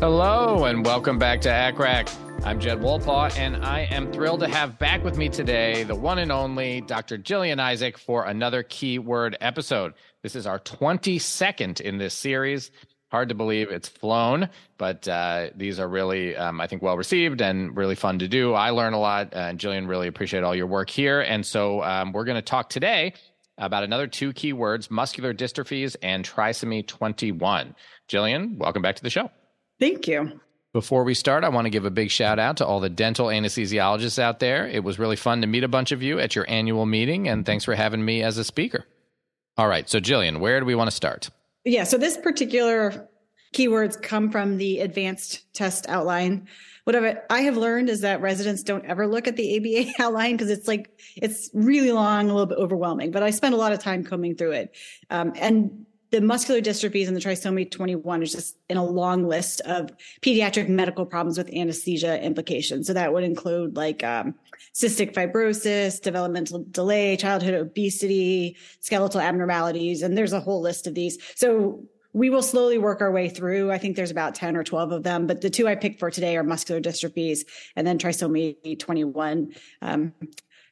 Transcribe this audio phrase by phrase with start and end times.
[0.00, 2.08] Hello and welcome back to ACCRAC.
[2.44, 6.20] I'm Jed Wolpaw, and I am thrilled to have back with me today the one
[6.20, 7.18] and only Dr.
[7.18, 9.94] Gillian Isaac for another keyword episode.
[10.22, 12.70] This is our 22nd in this series.
[13.10, 17.42] Hard to believe it's flown, but uh, these are really, um, I think, well received
[17.42, 18.54] and really fun to do.
[18.54, 21.22] I learn a lot, and Gillian, really appreciate all your work here.
[21.22, 23.14] And so um, we're going to talk today
[23.58, 27.74] about another two keywords muscular dystrophies and trisomy 21.
[28.06, 29.28] Gillian, welcome back to the show.
[29.80, 30.40] Thank you.
[30.72, 33.28] Before we start, I want to give a big shout out to all the dental
[33.28, 34.66] anesthesiologists out there.
[34.66, 37.46] It was really fun to meet a bunch of you at your annual meeting, and
[37.46, 38.84] thanks for having me as a speaker.
[39.56, 41.30] All right, so Gillian, where do we want to start?
[41.64, 43.08] Yeah, so this particular
[43.54, 46.48] keywords come from the advanced test outline.
[46.84, 50.50] What I have learned is that residents don't ever look at the ABA outline because
[50.50, 53.10] it's like it's really long, a little bit overwhelming.
[53.10, 54.76] But I spend a lot of time combing through it,
[55.10, 59.60] um, and the muscular dystrophies and the trisomy 21 is just in a long list
[59.62, 59.90] of
[60.22, 62.86] pediatric medical problems with anesthesia implications.
[62.86, 64.34] So that would include like um,
[64.74, 71.18] cystic fibrosis, developmental delay, childhood obesity, skeletal abnormalities, and there's a whole list of these.
[71.34, 73.70] So we will slowly work our way through.
[73.70, 76.10] I think there's about 10 or 12 of them, but the two I picked for
[76.10, 77.40] today are muscular dystrophies
[77.76, 79.54] and then trisomy 21.
[79.82, 80.14] Um,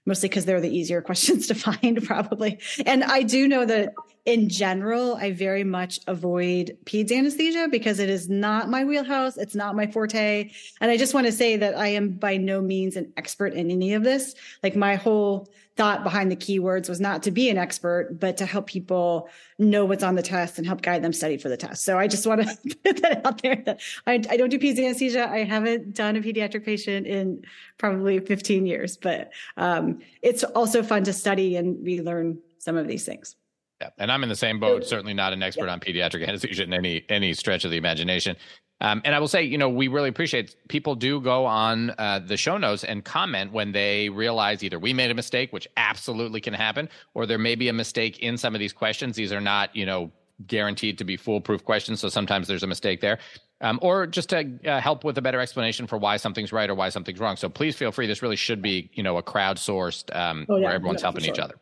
[0.07, 2.59] mostly because they're the easier questions to find, probably.
[2.87, 3.93] And I do know that
[4.25, 9.37] in general, I very much avoid peds anesthesia because it is not my wheelhouse.
[9.37, 10.51] It's not my forte.
[10.81, 13.71] And I just want to say that I am by no means an expert in
[13.71, 14.35] any of this.
[14.65, 18.47] Like my whole thought behind the keywords was not to be an expert, but to
[18.47, 19.29] help people
[19.59, 21.85] know what's on the test and help guide them study for the test.
[21.85, 24.79] So I just want to put that out there that I, I don't do peds
[24.79, 25.29] anesthesia.
[25.29, 27.45] I haven't done a pediatric patient in
[27.77, 33.05] probably 15 years, but um, it's also fun to study and relearn some of these
[33.05, 33.37] things.
[33.81, 34.87] Yeah, and I'm in the same boat.
[34.87, 35.73] Certainly not an expert yeah.
[35.73, 38.35] on pediatric anesthesia in any any stretch of the imagination.
[38.81, 42.19] Um, and I will say, you know, we really appreciate people do go on uh,
[42.19, 46.41] the show notes and comment when they realize either we made a mistake, which absolutely
[46.41, 49.17] can happen, or there may be a mistake in some of these questions.
[49.17, 50.11] These are not, you know,
[50.47, 53.19] guaranteed to be foolproof questions, so sometimes there's a mistake there.
[53.63, 56.75] Um, or just to uh, help with a better explanation for why something's right or
[56.75, 57.37] why something's wrong.
[57.37, 58.07] So please feel free.
[58.07, 61.33] This really should be, you know, a crowdsourced um, oh, yeah, where everyone's helping sure.
[61.33, 61.55] each other.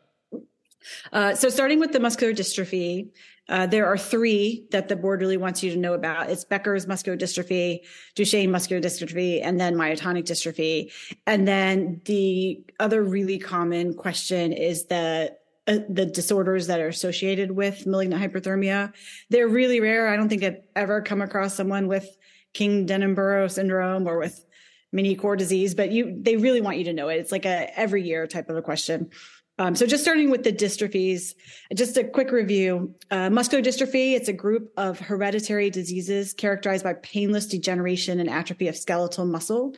[1.13, 3.09] Uh, so starting with the muscular dystrophy,
[3.47, 6.29] uh, there are three that the board really wants you to know about.
[6.29, 7.81] It's Becker's muscular dystrophy,
[8.15, 10.91] Duchenne muscular dystrophy, and then myotonic dystrophy.
[11.27, 15.35] And then the other really common question is the
[15.67, 18.93] uh, the disorders that are associated with malignant hyperthermia.
[19.31, 20.07] They're really rare.
[20.07, 22.07] I don't think I've ever come across someone with
[22.53, 24.45] King Denborough syndrome or with
[24.91, 27.17] mini core disease, but you they really want you to know it.
[27.17, 29.09] It's like a every year type of a question.
[29.57, 31.33] Um, so just starting with the dystrophies,
[31.73, 32.93] just a quick review.
[33.09, 38.67] Uh, muscular dystrophy, it's a group of hereditary diseases characterized by painless degeneration and atrophy
[38.67, 39.73] of skeletal muscle.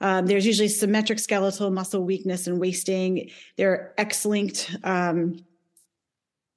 [0.00, 3.30] Um, there's usually symmetric skeletal muscle weakness and wasting.
[3.56, 5.44] There are X-linked um,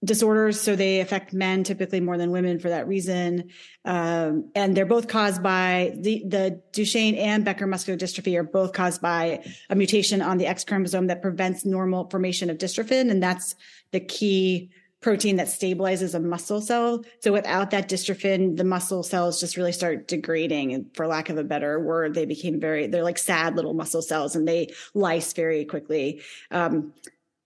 [0.03, 3.49] disorders, so they affect men typically more than women for that reason.
[3.83, 8.71] Um, and they're both caused by the, the Duchenne and Becker muscular dystrophy are both
[8.71, 13.11] caused by a mutation on the X chromosome that prevents normal formation of dystrophin.
[13.11, 13.55] And that's
[13.91, 14.69] the key
[15.01, 17.03] protein that stabilizes a muscle cell.
[17.21, 20.73] So without that dystrophin, the muscle cells just really start degrading.
[20.73, 24.01] And for lack of a better word, they became very, they're like sad little muscle
[24.01, 26.21] cells and they lyse very quickly.
[26.51, 26.93] Um,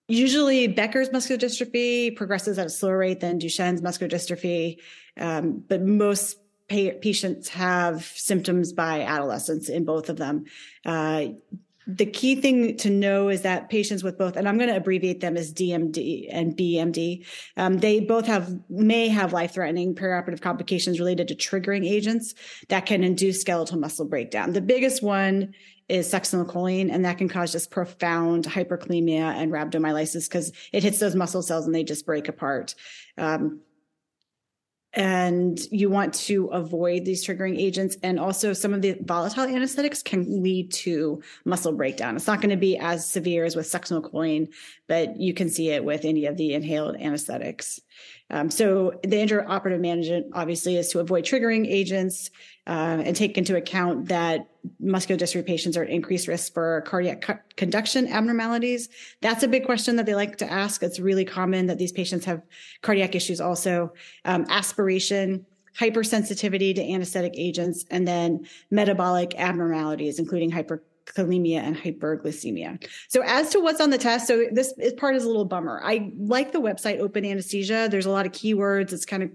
[0.08, 4.78] Usually, Becker's muscular dystrophy progresses at a slower rate than Duchenne's muscular dystrophy,
[5.18, 6.38] um, but most
[6.70, 10.44] pa- patients have symptoms by adolescence in both of them.
[10.86, 11.28] Uh,
[11.86, 15.20] the key thing to know is that patients with both, and I'm going to abbreviate
[15.20, 17.26] them as DMD and BMD,
[17.58, 22.36] um, they both have may have life-threatening perioperative complications related to triggering agents
[22.70, 24.54] that can induce skeletal muscle breakdown.
[24.54, 25.54] The biggest one
[25.94, 31.16] is succinylcholine, and that can cause just profound hyperkalemia and rhabdomyolysis because it hits those
[31.16, 32.74] muscle cells and they just break apart.
[33.16, 33.62] Um,
[34.96, 37.96] and you want to avoid these triggering agents.
[38.04, 42.16] And also, some of the volatile anesthetics can lead to muscle breakdown.
[42.16, 44.54] It's not going to be as severe as with succinylcholine,
[44.88, 47.80] but you can see it with any of the inhaled anesthetics.
[48.30, 52.32] Um, so the intraoperative management obviously is to avoid triggering agents
[52.66, 54.48] uh, and take into account that
[54.80, 58.90] muscular dystrophy patients are at increased risk for cardiac conduction abnormalities.
[59.22, 60.82] That's a big question that they like to ask.
[60.82, 62.42] It's really common that these patients have
[62.82, 63.94] cardiac issues also.
[64.26, 65.46] Um, aspiration,
[65.78, 72.88] hypersensitivity to anesthetic agents, and then metabolic abnormalities, including hyper kalemia and hyperglycemia.
[73.08, 75.82] So as to what's on the test, so this part is a little bummer.
[75.84, 77.88] I like the website Open Anesthesia.
[77.90, 78.94] There's a lot of keywords.
[78.94, 79.32] It's kind of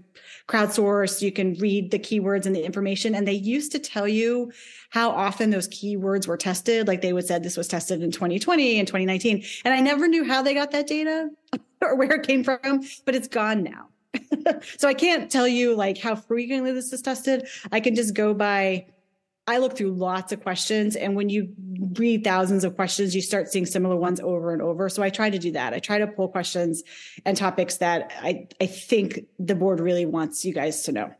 [0.47, 1.21] crowdsourced.
[1.21, 3.15] You can read the keywords and the information.
[3.15, 4.51] And they used to tell you
[4.89, 6.87] how often those keywords were tested.
[6.87, 9.43] Like they would said this was tested in 2020 and 2019.
[9.63, 11.29] And I never knew how they got that data
[11.81, 13.87] or where it came from, but it's gone now.
[14.77, 17.47] so I can't tell you like how frequently this is tested.
[17.71, 18.87] I can just go by
[19.49, 21.55] I look through lots of questions, and when you
[21.97, 24.89] read thousands of questions, you start seeing similar ones over and over.
[24.89, 25.73] So I try to do that.
[25.73, 26.83] I try to pull questions
[27.25, 31.11] and topics that I, I think the board really wants you guys to know.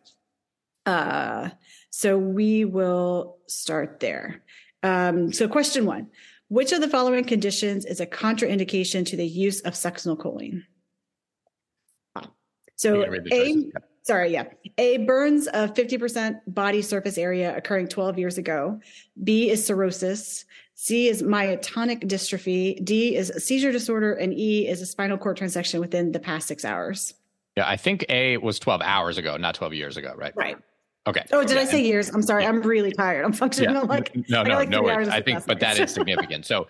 [0.86, 1.50] Uh,
[1.90, 4.44] so we will start there.
[4.84, 6.12] Um, so question one,
[6.50, 10.66] which of the following conditions is a contraindication to the use of succinylcholine?
[12.76, 13.04] So
[13.34, 13.72] A,
[14.04, 14.46] sorry, yeah.
[14.78, 18.80] A, burns of 50% body surface area occurring 12 years ago.
[19.24, 20.46] B is cirrhosis.
[20.76, 22.84] C is myotonic dystrophy.
[22.84, 24.14] D is a seizure disorder.
[24.14, 27.14] And E is a spinal cord transection within the past six hours.
[27.58, 30.34] Yeah, I think A was 12 hours ago, not 12 years ago, right?
[30.36, 30.58] Right.
[31.08, 31.24] Okay.
[31.32, 31.62] Oh, did yeah.
[31.62, 32.10] I say years?
[32.10, 32.44] I'm sorry.
[32.44, 32.50] Yeah.
[32.50, 33.26] I'm really tired.
[33.26, 33.82] I'm functioning yeah.
[33.82, 35.10] like no, no, like no worries.
[35.10, 36.46] I think, but that is significant.
[36.46, 36.68] So,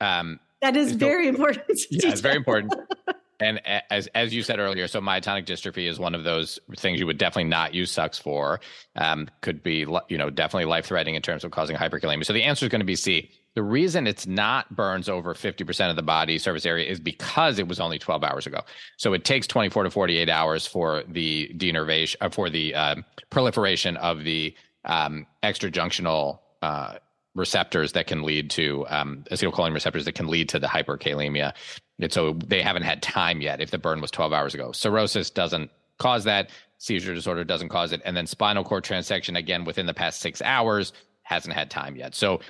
[0.00, 1.80] um, that is very important.
[1.90, 2.74] Yeah, it's very important.
[3.42, 3.60] And
[3.90, 7.18] as as you said earlier, so myotonic dystrophy is one of those things you would
[7.18, 8.60] definitely not use SUX for.
[8.96, 12.24] Um, could be you know definitely life threatening in terms of causing hyperkalemia.
[12.24, 13.30] So the answer is going to be C.
[13.54, 17.68] The reason it's not burns over 50% of the body surface area is because it
[17.68, 18.60] was only 12 hours ago.
[18.96, 22.96] So it takes 24 to 48 hours for the denervation, uh, for the uh,
[23.28, 24.54] proliferation of the
[24.86, 26.94] um, extrajunctional uh,
[27.34, 31.54] receptors that can lead to um, acetylcholine receptors that can lead to the hyperkalemia.
[31.98, 34.72] And so they haven't had time yet if the burn was 12 hours ago.
[34.72, 36.50] Cirrhosis doesn't cause that.
[36.78, 38.02] Seizure disorder doesn't cause it.
[38.04, 40.92] And then spinal cord transection, again, within the past six hours,
[41.22, 42.14] hasn't had time yet.
[42.14, 42.40] So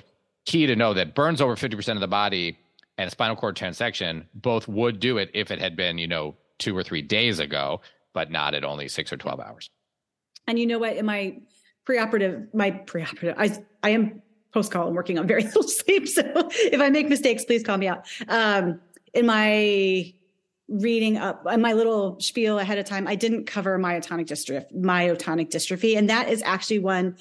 [0.45, 2.57] key to know that burns over 50% of the body
[2.97, 6.75] and spinal cord transection both would do it if it had been, you know, two
[6.75, 7.81] or three days ago,
[8.13, 9.69] but not at only six or 12 hours.
[10.47, 10.97] And you know what?
[10.97, 11.37] In my
[11.87, 14.21] preoperative, my preoperative, I, I am
[14.53, 16.07] post call I'm working on very little sleep.
[16.07, 18.05] So if I make mistakes, please call me out.
[18.27, 18.79] Um,
[19.13, 20.13] in my
[20.69, 25.49] reading up in my little spiel ahead of time, I didn't cover myotonic dystrophy, myotonic
[25.49, 25.97] dystrophy.
[25.97, 27.17] And that is actually one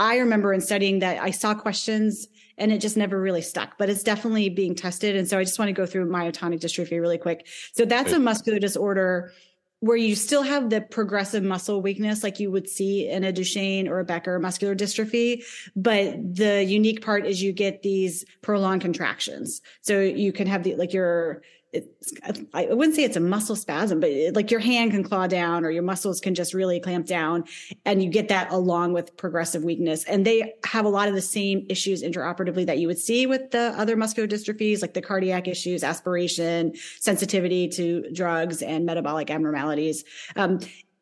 [0.00, 3.88] I remember in studying that I saw questions and it just never really stuck, but
[3.88, 5.14] it's definitely being tested.
[5.14, 7.46] And so I just want to go through myotonic dystrophy really quick.
[7.72, 9.32] So that's a muscular disorder
[9.80, 13.88] where you still have the progressive muscle weakness like you would see in a Duchenne
[13.88, 15.44] or a Becker muscular dystrophy.
[15.76, 19.60] But the unique part is you get these prolonged contractions.
[19.82, 21.42] So you can have the, like your,
[21.72, 22.12] it's,
[22.54, 25.64] I wouldn't say it's a muscle spasm, but it, like your hand can claw down
[25.64, 27.44] or your muscles can just really clamp down.
[27.84, 30.04] And you get that along with progressive weakness.
[30.04, 33.50] And they have a lot of the same issues intraoperatively that you would see with
[33.50, 40.04] the other muscular dystrophies, like the cardiac issues, aspiration, sensitivity to drugs, and metabolic abnormalities.
[40.36, 40.60] Um,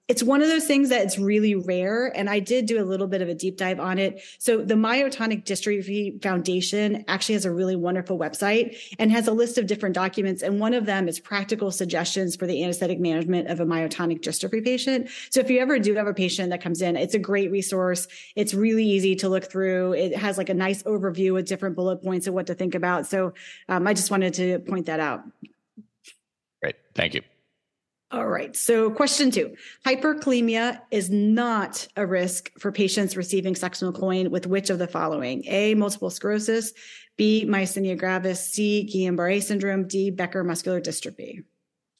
[0.09, 2.17] it's one of those things that it's really rare.
[2.17, 4.23] And I did do a little bit of a deep dive on it.
[4.39, 9.59] So the Myotonic Dystrophy Foundation actually has a really wonderful website and has a list
[9.59, 10.43] of different documents.
[10.43, 14.65] And one of them is practical suggestions for the anesthetic management of a myotonic dystrophy
[14.65, 15.09] patient.
[15.31, 18.07] So if you ever do have a patient that comes in, it's a great resource.
[18.37, 19.95] It's really easy to look through.
[19.95, 23.07] It has like a nice overview with different bullet points of what to think about.
[23.07, 23.35] So
[23.69, 25.25] um, I just wanted to point that out.
[26.63, 26.77] Great.
[26.95, 27.23] Thank you.
[28.13, 28.55] All right.
[28.55, 34.79] So, question two Hyperkalemia is not a risk for patients receiving succinylcholine with which of
[34.79, 35.45] the following?
[35.47, 36.73] A, multiple sclerosis,
[37.17, 41.43] B, myasthenia gravis, C, Guillain Barre syndrome, D, Becker muscular dystrophy.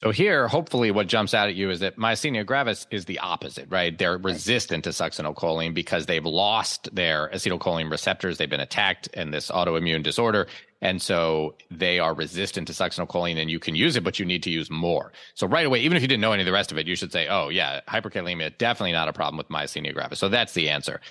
[0.03, 3.67] So here, hopefully, what jumps out at you is that myasthenia gravis is the opposite,
[3.69, 3.97] right?
[3.97, 8.37] They're resistant to succinylcholine because they've lost their acetylcholine receptors.
[8.37, 10.47] They've been attacked in this autoimmune disorder.
[10.81, 14.43] And so they are resistant to succinylcholine and you can use it, but you need
[14.43, 15.11] to use more.
[15.33, 16.95] So right away, even if you didn't know any of the rest of it, you
[16.95, 20.19] should say, oh, yeah, hyperkalemia, definitely not a problem with myasthenia gravis.
[20.19, 21.01] So that's the answer.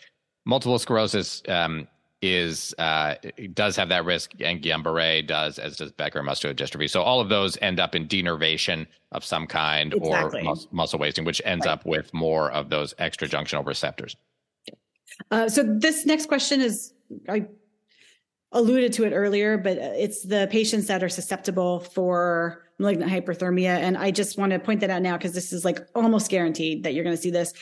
[0.45, 1.89] Multiple sclerosis um,
[2.23, 3.17] is uh,
[3.53, 6.89] does have that risk, and Guillain-Barré does, as does Becker muscular dystrophy.
[6.89, 10.41] So all of those end up in denervation of some kind exactly.
[10.41, 11.73] or mus- muscle wasting, which ends right.
[11.73, 14.17] up with more of those extrajunctional receptors.
[15.31, 16.93] Uh, so this next question is
[17.29, 17.47] I
[18.53, 23.69] alluded to it earlier, but uh, it's the patients that are susceptible for malignant hyperthermia.
[23.69, 26.85] And I just want to point that out now because this is like almost guaranteed
[26.85, 27.53] that you're going to see this.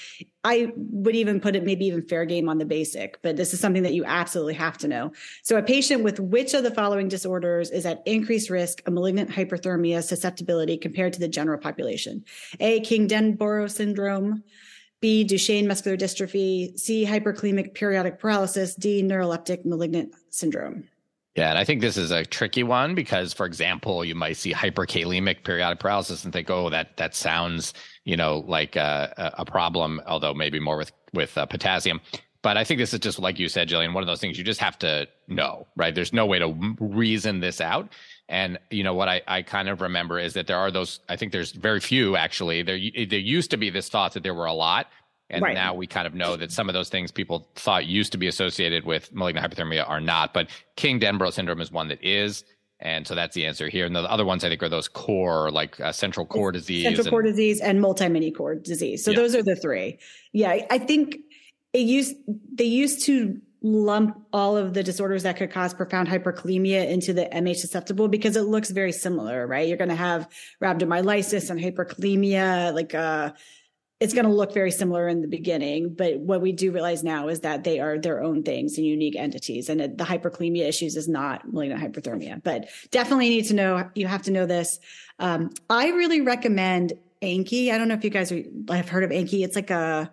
[0.43, 3.61] I would even put it maybe even fair game on the basic, but this is
[3.61, 5.13] something that you absolutely have to know.
[5.43, 9.31] So a patient with which of the following disorders is at increased risk of malignant
[9.31, 12.25] hyperthermia susceptibility compared to the general population?
[12.61, 14.43] A, King-Denborough syndrome.
[15.05, 20.89] B, Duchenne muscular dystrophy, C, hyperkalemic periodic paralysis, D, neuroleptic malignant syndrome.
[21.37, 24.55] Yeah, and I think this is a tricky one because, for example, you might see
[24.55, 30.01] hyperkalemic periodic paralysis and think, "Oh, that that sounds, you know, like a, a problem,"
[30.07, 32.01] although maybe more with with uh, potassium.
[32.41, 34.45] But I think this is just like you said, Gillian, one of those things you
[34.45, 35.95] just have to know, right?
[35.95, 37.91] There's no way to reason this out.
[38.29, 41.01] And you know what I, I kind of remember is that there are those.
[41.09, 42.63] I think there's very few actually.
[42.63, 44.87] There there used to be this thought that there were a lot,
[45.29, 45.55] and right.
[45.55, 48.27] now we kind of know that some of those things people thought used to be
[48.27, 50.33] associated with malignant hyperthermia are not.
[50.33, 52.45] But King-Denborough syndrome is one that is.
[52.81, 53.87] And so that's the answer here.
[53.87, 57.07] And the other ones I think are those core, like uh, central core disease, central
[57.07, 59.05] and, core disease, and multi mini core disease.
[59.05, 59.17] So yeah.
[59.19, 59.99] those are the three.
[60.33, 61.17] Yeah, I think
[61.73, 62.17] it used
[62.53, 67.25] they used to lump all of the disorders that could cause profound hyperkalemia into the
[67.33, 69.67] MH susceptible because it looks very similar, right?
[69.67, 70.29] You're going to have
[70.63, 73.33] rhabdomyolysis and hyperkalemia, like uh,
[74.01, 77.29] it's going to look very similar in the beginning, but what we do realize now
[77.29, 79.71] is that they are their own things and unique entities.
[79.71, 83.89] And the hyperkalemia issues is not malignant hyperthermia, but definitely need to know.
[83.95, 84.79] You have to know this.
[85.21, 86.93] Um, I really recommend
[87.23, 87.73] Anki.
[87.73, 89.43] I don't know if you guys are, have heard of Anki.
[89.43, 90.13] It's like a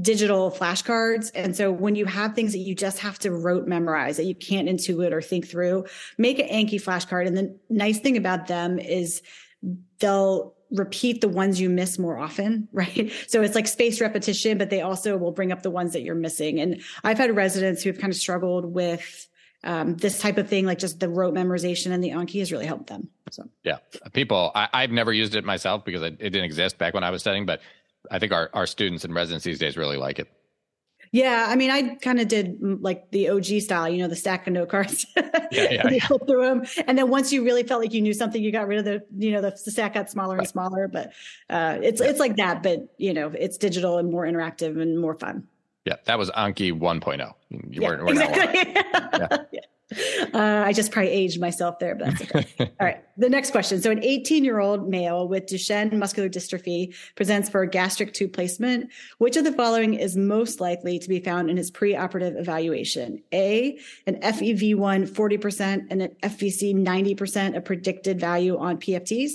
[0.00, 1.30] digital flashcards.
[1.34, 4.34] And so when you have things that you just have to rote memorize that you
[4.34, 5.86] can't intuit or think through,
[6.18, 7.26] make an Anki flashcard.
[7.26, 9.22] And the nice thing about them is
[9.98, 13.10] they'll repeat the ones you miss more often, right?
[13.26, 16.14] So it's like spaced repetition, but they also will bring up the ones that you're
[16.14, 16.60] missing.
[16.60, 19.28] And I've had residents who have kind of struggled with
[19.64, 22.66] um, this type of thing, like just the rote memorization and the Anki has really
[22.66, 23.08] helped them.
[23.30, 23.78] So yeah,
[24.12, 27.10] people, I, have never used it myself because it, it didn't exist back when I
[27.10, 27.60] was studying, but
[28.10, 30.28] I think our, our students and residents these days really like it.
[31.12, 34.16] Yeah, I mean, I kind of did mm, like the OG style, you know, the
[34.16, 35.06] stack of note cards.
[35.52, 38.42] Yeah, yeah, flip through them, and then once you really felt like you knew something,
[38.42, 40.88] you got rid of the, you know, the, the stack got smaller and smaller.
[40.88, 41.12] But
[41.48, 42.08] uh, it's yeah.
[42.08, 45.46] it's like that, but you know, it's digital and more interactive and more fun.
[45.84, 47.32] Yeah, that was Anki 1.0.
[47.50, 48.72] You yeah, weren't, exactly.
[48.74, 49.44] yeah.
[49.52, 49.60] yeah.
[50.34, 52.46] Uh, I just probably aged myself there, but that's okay.
[52.58, 53.02] All right.
[53.16, 53.80] The next question.
[53.80, 58.32] So, an 18 year old male with Duchenne muscular dystrophy presents for a gastric tube
[58.32, 58.90] placement.
[59.18, 63.22] Which of the following is most likely to be found in his preoperative evaluation?
[63.32, 69.32] A, an FEV1 40% and an FVC 90% of predicted value on PFTs.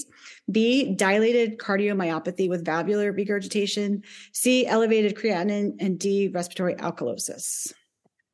[0.52, 4.04] B, dilated cardiomyopathy with valvular regurgitation.
[4.34, 5.76] C, elevated creatinine.
[5.80, 7.74] And D, respiratory alkalosis.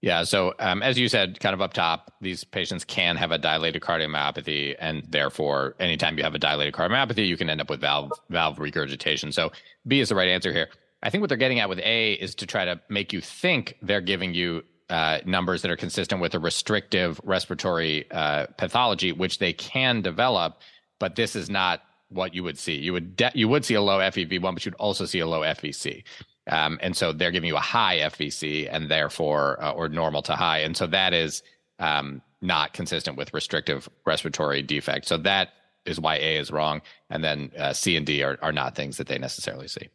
[0.02, 0.24] Yeah.
[0.24, 3.82] So, um, as you said, kind of up top, these patients can have a dilated
[3.82, 8.12] cardiomyopathy, and therefore, anytime you have a dilated cardiomyopathy, you can end up with valve
[8.30, 9.32] valve regurgitation.
[9.32, 9.52] So,
[9.88, 10.70] B is the right answer here.
[11.02, 13.78] I think what they're getting at with A is to try to make you think
[13.82, 19.40] they're giving you uh, numbers that are consistent with a restrictive respiratory uh, pathology, which
[19.40, 20.62] they can develop,
[21.00, 22.76] but this is not what you would see.
[22.76, 25.42] You would de- you would see a low FEV1, but you'd also see a low
[25.42, 26.04] FVC.
[26.48, 30.36] Um, and so they're giving you a high FVC and therefore, uh, or normal to
[30.36, 30.60] high.
[30.60, 31.44] And so that is
[31.80, 35.08] um, not consistent with restrictive respiratory defect.
[35.08, 35.50] So that
[35.86, 36.82] is why A is wrong.
[37.10, 39.90] And then uh, C and D are, are not things that they necessarily see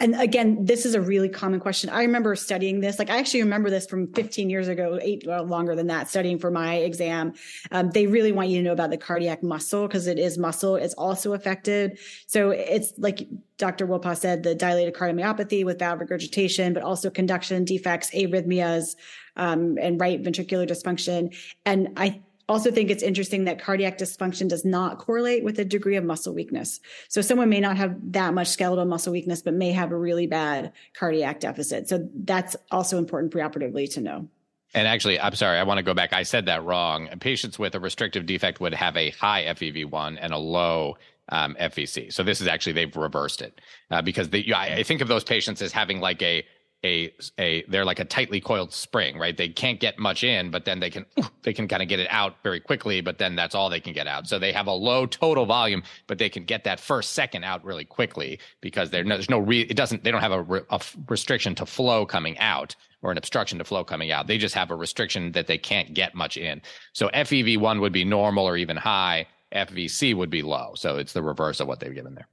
[0.00, 1.90] and again, this is a really common question.
[1.90, 2.98] I remember studying this.
[2.98, 6.38] Like I actually remember this from 15 years ago, eight well, longer than that, studying
[6.38, 7.34] for my exam.
[7.70, 10.76] Um, they really want you to know about the cardiac muscle because it is muscle.
[10.76, 11.98] It's also affected.
[12.26, 13.28] So it's like
[13.58, 13.86] Dr.
[13.86, 18.96] Wolpaw said, the dilated cardiomyopathy with valve regurgitation, but also conduction defects, arrhythmias,
[19.36, 21.36] um, and right ventricular dysfunction.
[21.66, 25.96] And I also think it's interesting that cardiac dysfunction does not correlate with a degree
[25.96, 26.80] of muscle weakness.
[27.08, 30.26] So someone may not have that much skeletal muscle weakness, but may have a really
[30.26, 31.88] bad cardiac deficit.
[31.88, 34.28] So that's also important preoperatively to know.
[34.74, 36.12] And actually, I'm sorry, I want to go back.
[36.12, 37.08] I said that wrong.
[37.20, 40.96] Patients with a restrictive defect would have a high FEV1 and a low
[41.28, 42.12] um, FVC.
[42.12, 45.62] So this is actually they've reversed it uh, because they, I think of those patients
[45.62, 46.44] as having like a
[46.84, 49.36] a a they're like a tightly coiled spring, right?
[49.36, 51.04] They can't get much in, but then they can
[51.42, 53.92] they can kind of get it out very quickly, but then that's all they can
[53.92, 54.26] get out.
[54.26, 57.64] So they have a low total volume, but they can get that first second out
[57.64, 60.80] really quickly because no, there's no re, it doesn't they don't have a, re, a
[61.08, 64.26] restriction to flow coming out or an obstruction to flow coming out.
[64.26, 66.60] They just have a restriction that they can't get much in.
[66.92, 69.26] So FEV1 would be normal or even high.
[69.52, 70.72] FVC would be low.
[70.76, 72.28] So it's the reverse of what they've given there.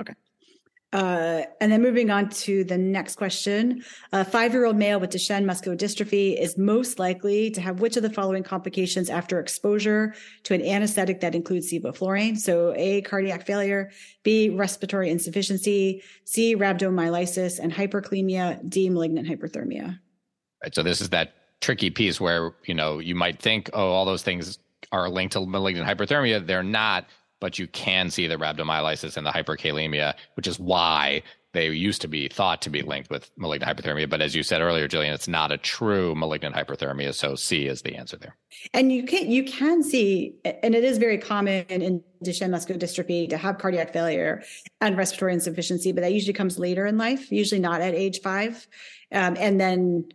[0.00, 0.14] Okay.
[0.96, 3.84] Uh, and then moving on to the next question.
[4.12, 7.98] A five year old male with Duchenne muscular dystrophy is most likely to have which
[7.98, 12.38] of the following complications after exposure to an anesthetic that includes sevoflurane?
[12.38, 13.90] So, A, cardiac failure,
[14.22, 19.98] B, respiratory insufficiency, C, rhabdomyolysis and hyperkalemia, D, malignant hyperthermia.
[20.62, 20.74] Right.
[20.74, 24.22] So, this is that tricky piece where, you know, you might think, oh, all those
[24.22, 24.58] things
[24.92, 26.46] are linked to malignant hyperthermia.
[26.46, 27.04] They're not
[27.40, 31.22] but you can see the rhabdomyolysis and the hyperkalemia, which is why
[31.56, 34.10] they used to be thought to be linked with malignant hyperthermia.
[34.10, 37.14] But as you said earlier, Gillian, it's not a true malignant hyperthermia.
[37.14, 38.36] So C is the answer there.
[38.74, 43.28] And you can you can see, and it is very common in Duchenne muscular dystrophy
[43.30, 44.42] to have cardiac failure
[44.82, 48.66] and respiratory insufficiency, but that usually comes later in life, usually not at age five.
[49.10, 50.10] Um, and then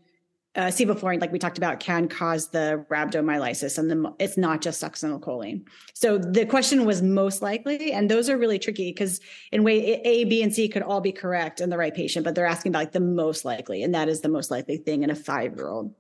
[0.56, 4.82] uh, sevoflurane, like we talked about, can cause the rhabdomyolysis, and the, it's not just
[4.82, 5.64] succinylcholine.
[5.94, 10.26] So the question was most likely, and those are really tricky because in way A,
[10.26, 12.80] B, and C could all be correct in the right patient, but they're asking about
[12.80, 15.94] like the most likely, and that is the most likely thing in a five-year-old.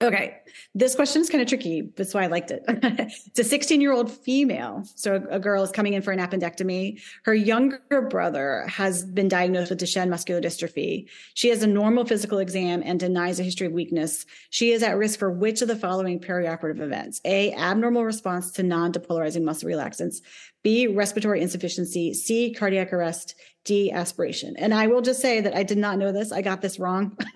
[0.00, 0.36] Okay,
[0.76, 1.90] this question is kind of tricky.
[1.96, 2.62] That's why I liked it.
[2.68, 4.84] it's a 16 year old female.
[4.94, 7.00] So a, girl is coming in for an appendectomy.
[7.24, 11.08] Her younger brother has been diagnosed with Duchenne muscular dystrophy.
[11.34, 14.24] She has a normal physical exam and denies a history of weakness.
[14.50, 17.20] She is at risk for which of the following perioperative events?
[17.24, 20.20] A, abnormal response to non depolarizing muscle relaxants.
[20.62, 22.14] B, respiratory insufficiency.
[22.14, 23.34] C, cardiac arrest.
[23.68, 24.56] D, aspiration.
[24.56, 26.32] And I will just say that I did not know this.
[26.32, 27.18] I got this wrong.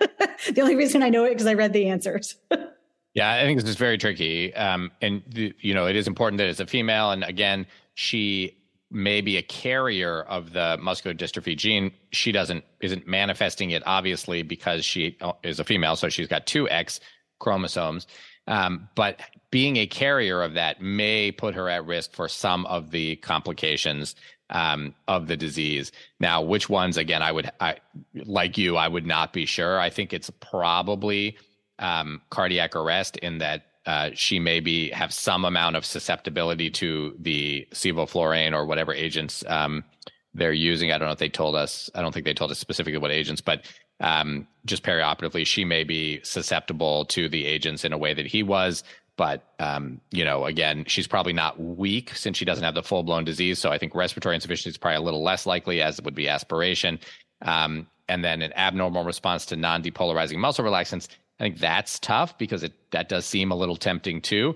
[0.51, 2.35] the only reason I know it because I read the answers.
[3.13, 4.51] yeah, I think this is very tricky.
[4.55, 7.11] Um, and, the, you know, it is important that it's a female.
[7.11, 8.57] And again, she
[8.89, 11.91] may be a carrier of the muscular dystrophy gene.
[12.11, 15.95] She doesn't, isn't manifesting it obviously because she uh, is a female.
[15.95, 16.99] So she's got two X
[17.39, 18.07] chromosomes.
[18.47, 19.19] Um, but
[19.51, 24.15] being a carrier of that may put her at risk for some of the complications
[24.53, 25.91] um, of the disease.
[26.19, 26.95] Now, which ones?
[26.95, 27.77] Again, I would, I
[28.13, 29.79] like you, I would not be sure.
[29.79, 31.37] I think it's probably
[31.79, 37.67] um, cardiac arrest in that uh, she maybe have some amount of susceptibility to the
[37.73, 39.83] sevoflurane or whatever agents um,
[40.33, 40.91] they're using.
[40.91, 41.89] I don't know if they told us.
[41.93, 43.65] I don't think they told us specifically what agents, but
[43.99, 48.41] um, just perioperatively, she may be susceptible to the agents in a way that he
[48.43, 48.83] was.
[49.15, 53.03] But um, you know, again, she's probably not weak since she doesn't have the full
[53.03, 53.59] blown disease.
[53.59, 56.27] So I think respiratory insufficiency is probably a little less likely, as it would be
[56.27, 56.99] aspiration.
[57.43, 61.07] Um, and then an abnormal response to non depolarizing muscle relaxants.
[61.39, 64.55] I think that's tough because it that does seem a little tempting too.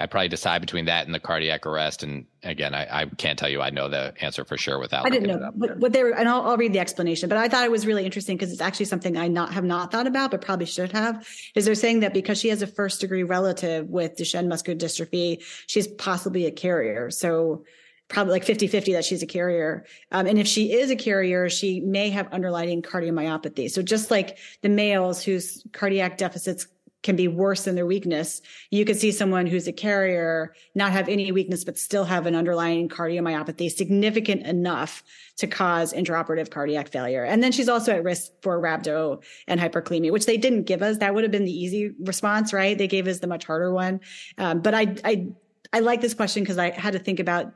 [0.00, 2.02] I'd probably decide between that and the cardiac arrest.
[2.02, 5.06] And again, I, I can't tell you I know the answer for sure without.
[5.06, 7.28] I didn't know what, what they were, and I'll, I'll, read the explanation.
[7.28, 9.90] But I thought it was really interesting because it's actually something I not have not
[9.90, 11.26] thought about, but probably should have.
[11.54, 15.42] Is they're saying that because she has a first degree relative with Duchenne muscular dystrophy,
[15.66, 17.10] she's possibly a carrier.
[17.10, 17.64] So
[18.08, 19.84] probably like 50 50 that she's a carrier.
[20.12, 23.70] Um, and if she is a carrier, she may have underlying cardiomyopathy.
[23.70, 26.66] So just like the males whose cardiac deficits
[27.02, 28.42] can be worse than their weakness.
[28.70, 32.34] You could see someone who's a carrier not have any weakness, but still have an
[32.34, 35.04] underlying cardiomyopathy significant enough
[35.36, 37.22] to cause intraoperative cardiac failure.
[37.22, 40.98] And then she's also at risk for rhabdo and hyperkalemia, which they didn't give us.
[40.98, 42.76] That would have been the easy response, right?
[42.76, 44.00] They gave us the much harder one.
[44.36, 45.28] Um, but I, I,
[45.72, 47.52] I like this question because I had to think about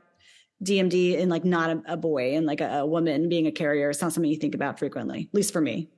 [0.63, 3.89] DMD in like not a, a boy and like a, a woman being a carrier.
[3.89, 5.89] It's not something you think about frequently, at least for me.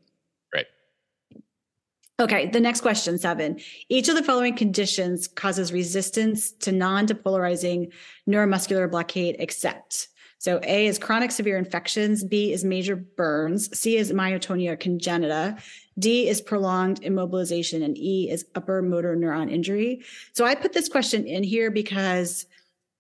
[2.18, 3.60] Okay, the next question, seven.
[3.90, 7.92] Each of the following conditions causes resistance to non depolarizing
[8.30, 10.08] neuromuscular blockade except.
[10.38, 15.62] So A is chronic severe infections, B is major burns, C is myotonia congenita,
[16.00, 20.02] D is prolonged immobilization, and E is upper motor neuron injury.
[20.32, 22.46] So I put this question in here because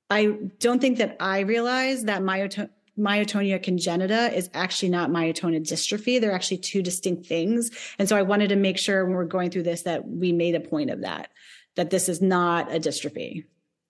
[0.09, 6.19] I don't think that I realize that myotonia myotonia congenita is actually not myotonia dystrophy.
[6.19, 7.71] They're actually two distinct things.
[7.99, 10.55] And so I wanted to make sure when we're going through this that we made
[10.55, 11.29] a point of that,
[11.75, 13.45] that this is not a dystrophy.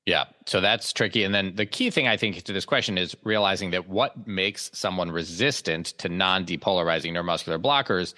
[0.06, 1.24] Yeah, so that's tricky.
[1.24, 4.70] And then the key thing I think to this question is realizing that what makes
[4.72, 8.14] someone resistant to non depolarizing neuromuscular blockers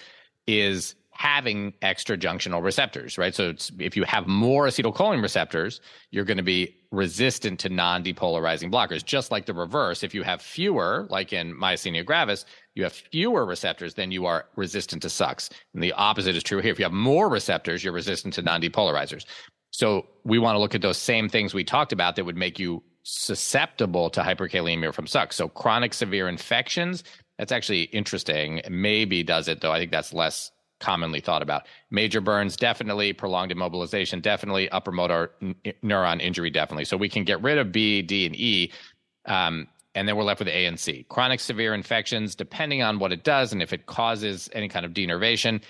[0.48, 3.34] is having extra junctional receptors, right?
[3.34, 9.04] So if you have more acetylcholine receptors, you're going to be resistant to non-depolarizing blockers.
[9.04, 13.48] Just like the reverse, if you have fewer, like in myasthenia gravis, you have fewer
[13.48, 15.50] receptors, then you are resistant to SUX.
[15.74, 16.72] And the opposite is true here.
[16.72, 19.26] If you have more receptors, you're resistant to non-depolarizers.
[19.72, 22.60] So we want to look at those same things we talked about that would make
[22.60, 25.36] you susceptible to hyperkalemia from SUX.
[25.36, 27.04] So chronic severe infections,
[27.40, 28.62] that's actually interesting.
[28.70, 29.72] Maybe does it though.
[29.72, 31.64] I think that's less commonly thought about.
[31.90, 33.14] Major burns, definitely.
[33.14, 34.70] Prolonged immobilization, definitely.
[34.70, 36.86] Upper motor n- neuron injury, definitely.
[36.86, 38.72] So we can get rid of B, D, and E.
[39.26, 41.06] Um, and then we're left with A and C.
[41.10, 44.94] Chronic severe infections, depending on what it does and if it causes any kind of
[44.94, 45.62] denervation,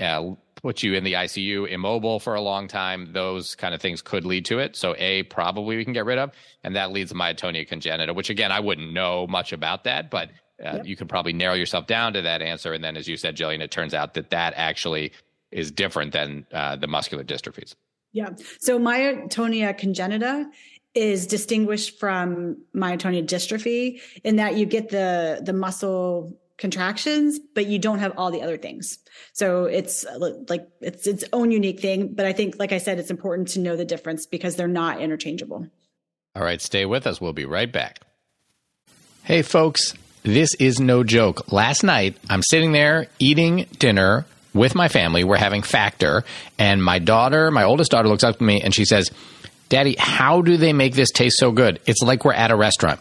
[0.00, 4.00] uh, put you in the ICU immobile for a long time, those kind of things
[4.00, 4.74] could lead to it.
[4.76, 6.30] So A, probably we can get rid of,
[6.62, 10.30] and that leads to myotonia congenita, which again, I wouldn't know much about that, but
[10.60, 10.86] uh, yep.
[10.86, 12.72] you could probably narrow yourself down to that answer.
[12.72, 15.12] And then, as you said, Gillian, it turns out that that actually
[15.50, 17.74] is different than uh, the muscular dystrophies.
[18.12, 18.30] Yeah.
[18.60, 20.46] So myotonia congenita
[20.94, 27.78] is distinguished from myotonia dystrophy in that you get the the muscle contractions, but you
[27.80, 28.98] don't have all the other things.
[29.32, 30.06] So it's
[30.48, 32.14] like it's its own unique thing.
[32.14, 35.00] But I think, like I said, it's important to know the difference because they're not
[35.00, 35.66] interchangeable.
[36.36, 37.20] All right, stay with us.
[37.20, 38.00] We'll be right back.
[39.24, 39.94] Hey, folks.
[40.24, 41.52] This is no joke.
[41.52, 45.22] Last night, I'm sitting there eating dinner with my family.
[45.22, 46.24] We're having Factor,
[46.58, 49.10] and my daughter, my oldest daughter, looks up to me and she says,
[49.68, 51.78] Daddy, how do they make this taste so good?
[51.84, 53.00] It's like we're at a restaurant.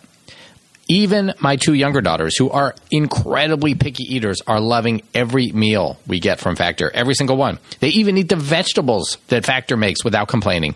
[0.87, 6.19] Even my two younger daughters, who are incredibly picky eaters, are loving every meal we
[6.19, 7.57] get from Factor, every single one.
[7.79, 10.75] They even eat the vegetables that Factor makes without complaining.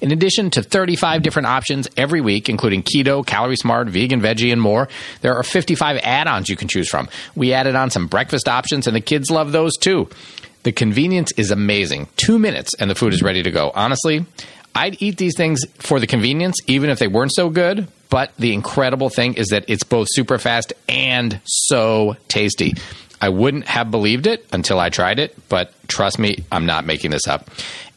[0.00, 4.60] In addition to 35 different options every week, including keto, calorie smart, vegan, veggie, and
[4.60, 4.88] more,
[5.22, 7.08] there are 55 add ons you can choose from.
[7.34, 10.08] We added on some breakfast options, and the kids love those too.
[10.62, 12.08] The convenience is amazing.
[12.16, 13.72] Two minutes, and the food is ready to go.
[13.74, 14.24] Honestly,
[14.74, 17.88] I'd eat these things for the convenience, even if they weren't so good.
[18.10, 22.74] But the incredible thing is that it's both super fast and so tasty.
[23.20, 27.10] I wouldn't have believed it until I tried it, but trust me, I'm not making
[27.10, 27.50] this up.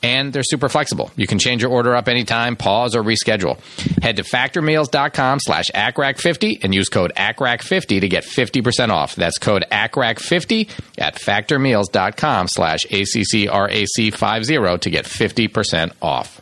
[0.03, 1.11] And they're super flexible.
[1.15, 3.59] You can change your order up anytime, pause, or reschedule.
[4.01, 9.15] Head to factormeals.com slash ACCRAC50 and use code ACCRAC50 to get 50% off.
[9.15, 16.41] That's code ACCRAC50 at factormeals.com slash ACCRAC50 to get 50% off.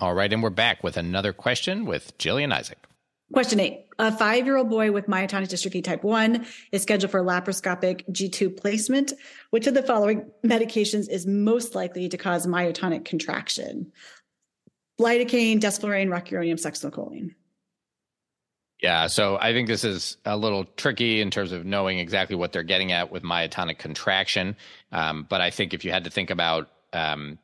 [0.00, 2.78] All right, and we're back with another question with Gillian Isaac.
[3.32, 3.86] Question eight.
[3.98, 8.56] A five year old boy with myotonic dystrophy type 1 is scheduled for laparoscopic G-tube
[8.56, 9.12] placement.
[9.50, 13.92] Which of the following medications is most likely to cause myotonic contraction?
[15.00, 17.34] Lidocaine, desflurane, rocuronium, succinylcholine.
[18.82, 22.52] Yeah, so I think this is a little tricky in terms of knowing exactly what
[22.52, 24.56] they're getting at with myotonic contraction.
[24.92, 27.38] Um, but I think if you had to think about um,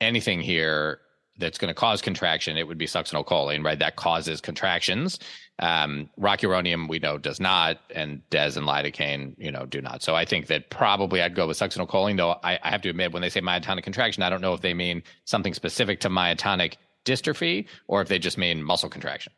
[0.00, 1.00] anything here,
[1.40, 3.78] that's going to cause contraction, it would be succinylcholine, right?
[3.78, 5.18] That causes contractions.
[5.58, 10.02] Um, rocuronium, we know, does not, and des and lidocaine, you know, do not.
[10.02, 13.12] So I think that probably I'd go with succinylcholine, though I, I have to admit,
[13.12, 16.74] when they say myotonic contraction, I don't know if they mean something specific to myotonic
[17.04, 19.32] dystrophy or if they just mean muscle contraction.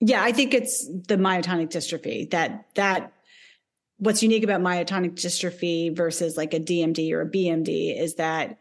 [0.00, 3.12] Yeah, I think it's the myotonic dystrophy that that
[3.98, 8.58] what's unique about myotonic dystrophy versus like a DMD or a BMD is that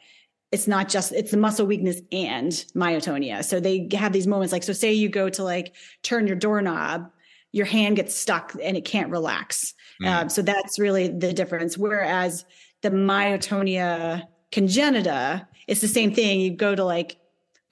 [0.52, 3.44] it's not just it's the muscle weakness and myotonia.
[3.44, 7.12] So they have these moments like so say you go to like turn your doorknob
[7.54, 9.74] your hand gets stuck and it can't relax.
[10.04, 10.08] Mm.
[10.08, 11.78] um, so that's really the difference.
[11.78, 12.46] Whereas
[12.82, 16.40] the myotonia congenita it's the same thing.
[16.40, 17.18] You go to like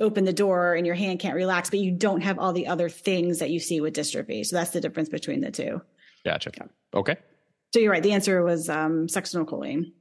[0.02, 2.90] open the door and your hand can't relax but you don't have all the other
[2.90, 4.46] things that you see with dystrophy.
[4.46, 5.82] So that's the difference between the two.
[6.26, 6.52] Gotcha.
[6.94, 7.16] Okay.
[7.74, 8.04] So you're right.
[8.04, 9.92] The answer was um, succinylcholine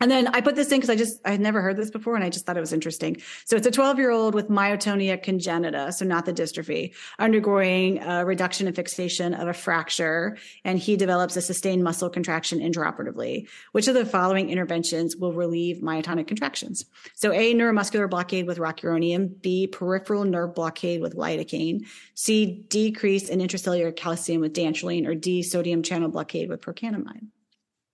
[0.00, 2.14] and then I put this in because I just I had never heard this before
[2.14, 3.18] and I just thought it was interesting.
[3.44, 8.24] So it's a 12 year old with myotonia congenita, so not the dystrophy, undergoing a
[8.24, 13.46] reduction and fixation of a fracture, and he develops a sustained muscle contraction intraoperatively.
[13.72, 16.84] Which of the following interventions will relieve myotonic contractions?
[17.14, 23.40] So A, neuromuscular blockade with rocuronium, B, peripheral nerve blockade with lidocaine, C, decrease in
[23.40, 27.26] intracellular calcium with dantrolene, or D, sodium channel blockade with procainamide.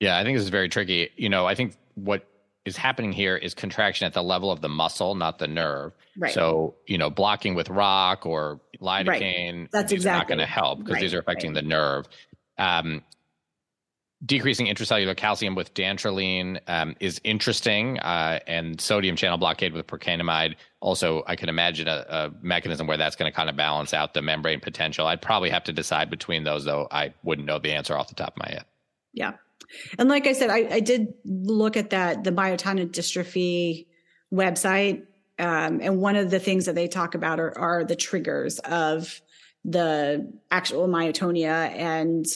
[0.00, 1.10] Yeah, I think this is very tricky.
[1.16, 2.26] You know, I think what
[2.64, 5.92] is happening here is contraction at the level of the muscle, not the nerve.
[6.16, 6.32] Right.
[6.32, 9.70] So, you know, blocking with roc or lidocaine, right.
[9.70, 10.18] that's exactly.
[10.18, 11.02] not going to help because right.
[11.02, 11.62] these are affecting right.
[11.62, 12.08] the nerve.
[12.58, 13.02] Um,
[14.24, 20.56] decreasing intracellular calcium with dantrolene um, is interesting, uh, and sodium channel blockade with procainamide.
[20.80, 24.14] Also, I can imagine a, a mechanism where that's going to kind of balance out
[24.14, 25.06] the membrane potential.
[25.06, 26.88] I'd probably have to decide between those, though.
[26.90, 28.64] I wouldn't know the answer off the top of my head.
[29.12, 29.34] Yeah.
[29.98, 33.86] And like I said, I, I did look at that, the myotonic dystrophy
[34.32, 35.02] website.
[35.38, 39.20] Um, and one of the things that they talk about are, are the triggers of
[39.64, 41.70] the actual myotonia.
[41.74, 42.26] And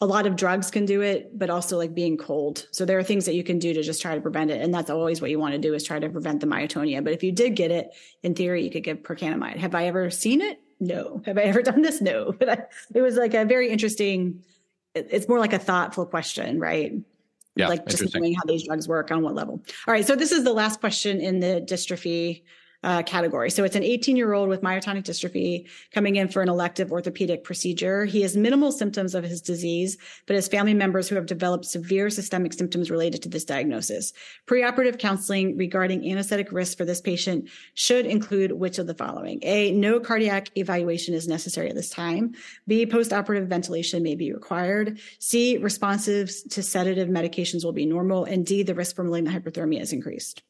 [0.00, 2.66] a lot of drugs can do it, but also like being cold.
[2.72, 4.60] So there are things that you can do to just try to prevent it.
[4.60, 7.04] And that's always what you want to do is try to prevent the myotonia.
[7.04, 7.90] But if you did get it,
[8.24, 9.58] in theory, you could give procainamide.
[9.58, 10.58] Have I ever seen it?
[10.80, 11.22] No.
[11.24, 12.00] Have I ever done this?
[12.00, 12.32] No.
[12.38, 12.58] But I,
[12.96, 14.42] it was like a very interesting
[14.94, 16.92] it's more like a thoughtful question, right?
[17.54, 19.62] Yeah, like just knowing how these drugs work on what level.
[19.86, 22.42] All right, so this is the last question in the dystrophy
[22.82, 23.50] uh, category.
[23.50, 27.44] So it's an 18 year old with myotonic dystrophy coming in for an elective orthopedic
[27.44, 28.04] procedure.
[28.04, 32.10] He has minimal symptoms of his disease, but his family members who have developed severe
[32.10, 34.12] systemic symptoms related to this diagnosis.
[34.46, 39.38] Preoperative counseling regarding anesthetic risk for this patient should include which of the following?
[39.42, 42.34] A, no cardiac evaluation is necessary at this time.
[42.66, 44.98] B, postoperative ventilation may be required.
[45.18, 48.24] C, responses to sedative medications will be normal.
[48.24, 50.42] And D, the risk for malignant hyperthermia is increased.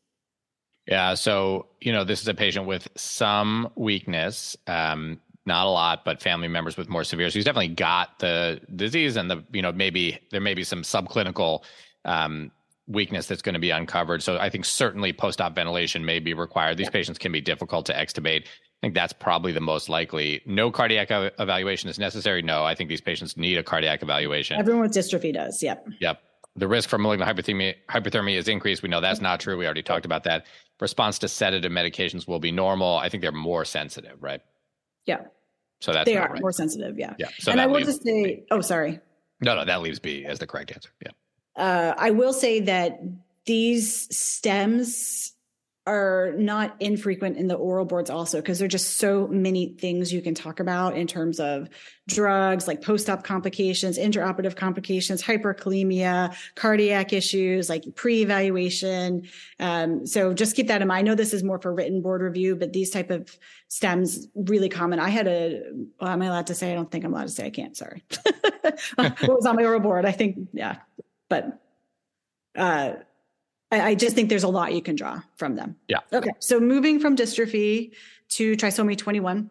[0.86, 1.14] Yeah.
[1.14, 6.22] So, you know, this is a patient with some weakness, um, not a lot, but
[6.22, 7.30] family members with more severe.
[7.30, 10.82] So he's definitely got the disease and the, you know, maybe there may be some
[10.82, 11.62] subclinical
[12.04, 12.50] um,
[12.88, 14.22] weakness that's going to be uncovered.
[14.22, 16.76] So I think certainly post op ventilation may be required.
[16.76, 16.90] These yeah.
[16.90, 18.42] patients can be difficult to extubate.
[18.42, 20.42] I think that's probably the most likely.
[20.46, 22.42] No cardiac evaluation is necessary.
[22.42, 24.58] No, I think these patients need a cardiac evaluation.
[24.58, 25.62] Everyone with dystrophy does.
[25.62, 25.86] Yep.
[26.00, 26.20] Yep.
[26.56, 28.82] The risk for malignant hyperthermia, hyperthermia is increased.
[28.82, 29.56] We know that's not true.
[29.56, 30.46] We already talked about that
[30.80, 32.98] response to sedative medications will be normal.
[32.98, 34.40] I think they're more sensitive, right?
[35.06, 35.22] Yeah.
[35.80, 36.40] So that's they are right.
[36.40, 36.98] more sensitive.
[36.98, 37.14] Yeah.
[37.18, 37.28] Yeah.
[37.38, 38.42] So and I will just say, B.
[38.50, 39.00] oh, sorry.
[39.40, 40.90] No, no, that leaves B as the correct answer.
[41.02, 41.10] Yeah.
[41.56, 43.00] Uh, I will say that
[43.46, 45.32] these stems
[45.84, 50.12] are not infrequent in the oral boards also because there are just so many things
[50.12, 51.68] you can talk about in terms of
[52.06, 59.28] drugs like post-op complications intraoperative complications hyperkalemia cardiac issues like pre-evaluation.
[59.58, 61.00] Um, so just keep that in mind.
[61.00, 64.68] I know this is more for written board review but these type of stems really
[64.68, 65.00] common.
[65.00, 65.62] I had a
[66.00, 66.70] well, am i allowed to say?
[66.70, 67.46] I don't think i'm allowed to say.
[67.46, 67.76] I can't.
[67.76, 68.04] Sorry.
[68.94, 70.06] What was on my oral board?
[70.06, 70.76] I think yeah.
[71.28, 71.58] But
[72.54, 72.92] uh
[73.80, 75.76] I just think there's a lot you can draw from them.
[75.88, 76.00] Yeah.
[76.12, 76.30] Okay.
[76.40, 77.92] So moving from dystrophy
[78.30, 79.50] to trisomy 21.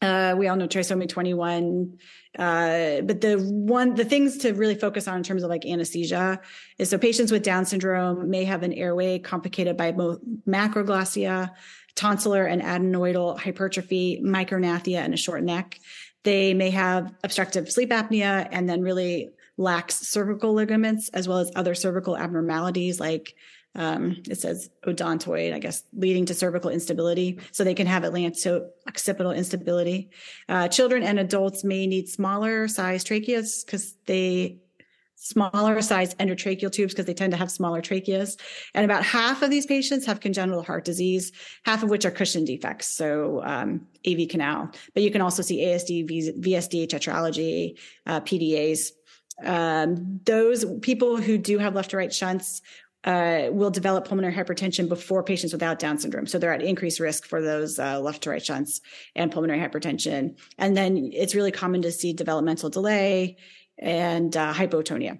[0.00, 1.98] Uh, we all know trisomy 21.
[2.38, 6.40] Uh, but the one, the things to really focus on in terms of like anesthesia
[6.78, 11.50] is so patients with Down syndrome may have an airway complicated by both macroglossia,
[11.94, 15.78] tonsillar and adenoidal hypertrophy, micrognathia, and a short neck.
[16.24, 21.50] They may have obstructive sleep apnea and then really lax cervical ligaments as well as
[21.54, 23.34] other cervical abnormalities like
[23.74, 27.40] um, it says odontoid, I guess, leading to cervical instability.
[27.52, 30.10] So they can have atlanto-occipital instability.
[30.48, 34.58] Uh, children and adults may need smaller size tracheas because they
[35.22, 38.38] smaller size endotracheal tubes because they tend to have smaller tracheas.
[38.74, 41.30] And about half of these patients have congenital heart disease,
[41.64, 42.88] half of which are cushion defects.
[42.88, 46.10] So um, AV canal, but you can also see ASD,
[46.40, 48.90] VSD, tetralogy, uh, PDAs.
[49.44, 52.62] Um, those people who do have left to right shunts
[53.04, 56.26] uh, will develop pulmonary hypertension before patients without Down syndrome.
[56.26, 58.80] So they're at increased risk for those uh, left to right shunts
[59.16, 60.38] and pulmonary hypertension.
[60.58, 63.36] And then it's really common to see developmental delay
[63.78, 65.18] and uh, hypotonia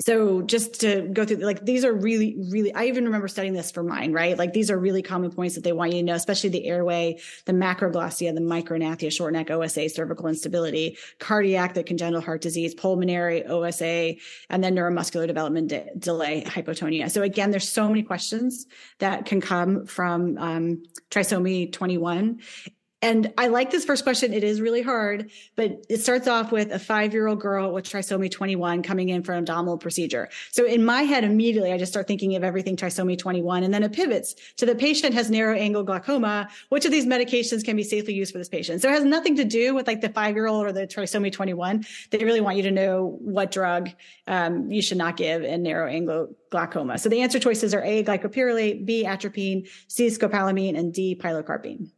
[0.00, 3.70] so just to go through like these are really really i even remember studying this
[3.70, 4.36] for mine right?
[4.36, 7.18] Like these are really common points that they want you to know especially the airway
[7.46, 13.44] the macroglossia the micrognathia short neck osa cervical instability cardiac the congenital heart disease pulmonary
[13.46, 14.14] osa
[14.50, 17.10] and then neuromuscular development de- delay hypotonia.
[17.10, 18.66] So again there's so many questions
[18.98, 22.40] that can come from um, trisomy 21
[23.04, 24.32] and I like this first question.
[24.32, 27.84] It is really hard, but it starts off with a five year old girl with
[27.84, 30.30] trisomy 21 coming in for an abdominal procedure.
[30.52, 33.62] So in my head, immediately, I just start thinking of everything trisomy 21.
[33.62, 36.48] And then it pivots to the patient has narrow angle glaucoma.
[36.70, 38.80] Which of these medications can be safely used for this patient?
[38.80, 41.30] So it has nothing to do with like the five year old or the trisomy
[41.30, 41.84] 21.
[42.10, 43.90] They really want you to know what drug
[44.26, 46.96] um, you should not give in narrow angle glaucoma.
[46.96, 51.90] So the answer choices are A, glycopyrrolate, B, atropine, C, scopolamine, and D, pilocarpine.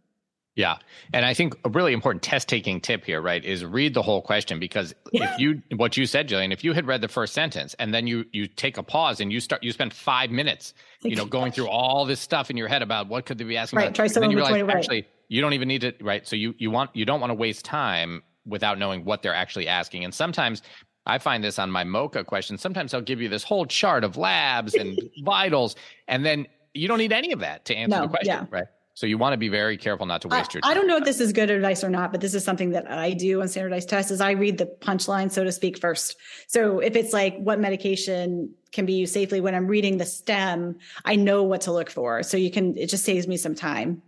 [0.56, 0.78] Yeah.
[1.12, 4.22] And I think a really important test taking tip here, right, is read the whole
[4.22, 5.34] question because yeah.
[5.34, 8.06] if you what you said, Gillian, if you had read the first sentence and then
[8.06, 11.52] you you take a pause and you start you spend five minutes, you know, going
[11.52, 13.94] through all this stuff in your head about what could they be asking right, about.
[13.94, 14.76] Try and then you realize right.
[14.76, 16.26] actually you don't even need to right.
[16.26, 19.68] So you you want you don't want to waste time without knowing what they're actually
[19.68, 20.04] asking.
[20.04, 20.62] And sometimes
[21.04, 22.56] I find this on my MOCA question.
[22.56, 25.76] Sometimes I'll give you this whole chart of labs and vitals,
[26.08, 28.46] and then you don't need any of that to answer no, the question, yeah.
[28.50, 28.66] right?
[28.96, 30.70] So you want to be very careful not to waste I, your time.
[30.70, 32.90] I don't know if this is good advice or not, but this is something that
[32.90, 36.16] I do on standardized tests is I read the punchline, so to speak, first.
[36.46, 40.78] So if it's like what medication can be used safely when I'm reading the stem,
[41.04, 42.22] I know what to look for.
[42.22, 44.00] So you can, it just saves me some time.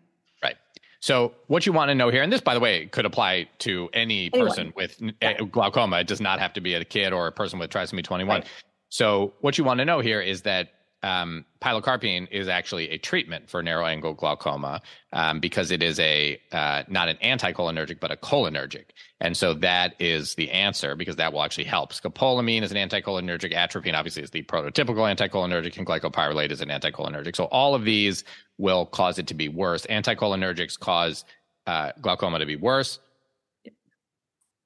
[0.43, 0.57] Right.
[1.01, 3.91] So what you want to know here, and this, by the way, could apply to
[3.93, 4.75] any person Anyone.
[4.75, 5.35] with yeah.
[5.35, 5.99] glaucoma.
[5.99, 8.41] It does not have to be a kid or a person with trisomy 21.
[8.41, 8.47] Right.
[8.89, 10.71] So what you want to know here is that
[11.03, 14.83] um, pilocarpine is actually a treatment for narrow angle glaucoma
[15.13, 18.87] um, because it is a uh, not an anticholinergic but a cholinergic,
[19.21, 21.93] and so that is the answer because that will actually help.
[21.93, 23.55] Scopolamine is an anticholinergic.
[23.55, 27.37] Atropine obviously is the prototypical anticholinergic, and glycopyrrolate is an anticholinergic.
[27.37, 28.25] So all of these
[28.59, 29.87] will cause it to be worse.
[29.87, 31.25] Anticholinergics cause
[31.69, 32.99] uh, glaucoma to be worse.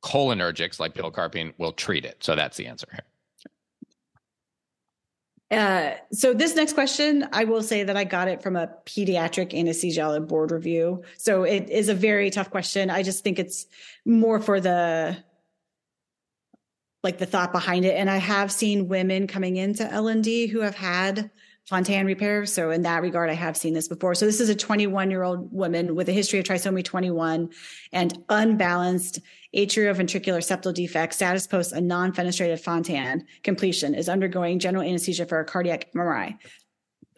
[0.03, 2.25] Cholinergics like pilocarpine will treat it.
[2.25, 3.05] So that's the answer here.
[5.53, 9.53] Uh, so this next question, I will say that I got it from a pediatric
[9.53, 11.03] anesthesiology board review.
[11.19, 12.89] So it is a very tough question.
[12.89, 13.67] I just think it's
[14.07, 15.17] more for the
[17.03, 17.97] like the thought behind it.
[17.97, 21.31] And I have seen women coming into L&D who have had
[21.69, 22.45] Fontan repair.
[22.45, 24.15] So in that regard, I have seen this before.
[24.15, 27.51] So this is a 21 year old woman with a history of trisomy 21
[27.93, 29.21] and unbalanced
[29.55, 35.45] atrioventricular septal defect, status post a non-fenestrated Fontan completion is undergoing general anesthesia for a
[35.45, 36.37] cardiac MRI.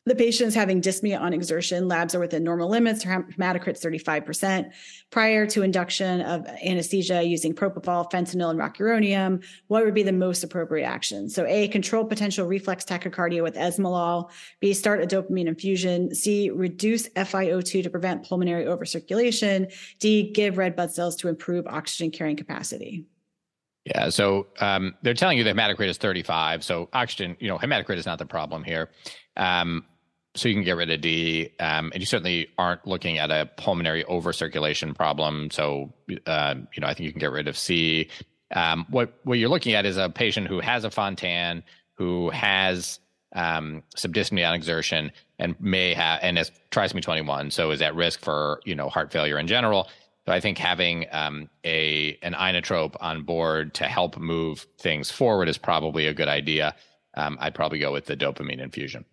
[0.07, 1.89] The patient is having dyspnea on exertion.
[1.89, 3.03] Labs are within normal limits.
[3.03, 4.71] Hematocrit's 35%.
[5.11, 10.45] Prior to induction of anesthesia using propofol, fentanyl, and rocuronium, what would be the most
[10.45, 11.31] appropriate action?
[11.31, 14.31] So A, control potential reflex tachycardia with esmolol.
[14.61, 16.15] B, start a dopamine infusion.
[16.15, 19.73] C, reduce FiO2 to prevent pulmonary overcirculation.
[20.01, 23.07] D, give red blood cells to improve oxygen carrying capacity.
[23.87, 26.63] Yeah, so um, they're telling you that hematocrit is 35.
[26.63, 28.91] So oxygen, you know, hematocrit is not the problem here.
[29.37, 29.85] Um,
[30.37, 33.49] so you can get rid of D, um, and you certainly aren't looking at a
[33.57, 35.51] pulmonary overcirculation problem.
[35.51, 35.93] So
[36.27, 38.09] uh, you know, I think you can get rid of C.
[38.53, 41.63] Um, what what you're looking at is a patient who has a Fontan,
[41.95, 42.99] who has
[43.35, 47.95] um, some dyspnea on exertion, and may have and is trisomy 21, so is at
[47.95, 49.89] risk for you know heart failure in general.
[50.27, 55.49] So I think having um, a an inotrope on board to help move things forward
[55.49, 56.75] is probably a good idea.
[57.17, 59.05] Um, I'd probably go with the dopamine infusion.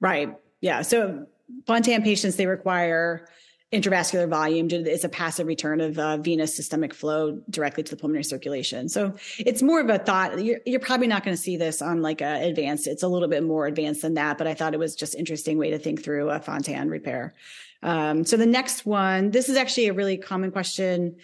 [0.00, 0.34] Right.
[0.60, 0.82] Yeah.
[0.82, 1.26] So
[1.66, 3.28] Fontan patients, they require
[3.72, 4.68] intravascular volume.
[4.70, 8.88] It's a passive return of uh, venous systemic flow directly to the pulmonary circulation.
[8.88, 10.42] So it's more of a thought.
[10.42, 12.86] You're, you're probably not going to see this on like a advanced.
[12.86, 15.58] It's a little bit more advanced than that, but I thought it was just interesting
[15.58, 17.34] way to think through a Fontan repair.
[17.82, 21.16] Um, so the next one, this is actually a really common question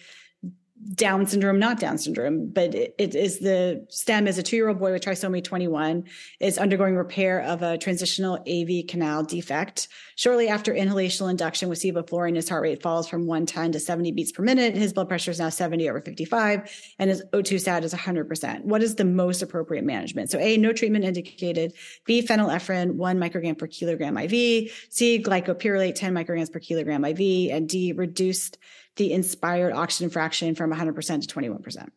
[0.95, 4.69] down syndrome, not Down syndrome, but it, it is the stem is a two year
[4.69, 6.05] old boy with trisomy 21
[6.39, 9.87] is undergoing repair of a transitional AV canal defect.
[10.15, 14.31] Shortly after inhalational induction with sevoflurane, his heart rate falls from 110 to 70 beats
[14.31, 14.75] per minute.
[14.75, 18.63] His blood pressure is now 70 over 55 and his O2 sat is 100%.
[18.63, 20.31] What is the most appropriate management?
[20.31, 21.73] So A, no treatment indicated.
[22.05, 24.71] B, phenylephrine, one microgram per kilogram IV.
[24.89, 27.51] C, glycopyrrolate, 10 micrograms per kilogram IV.
[27.51, 28.57] And D, reduced
[28.95, 31.89] the inspired oxygen fraction from 100% to 21%.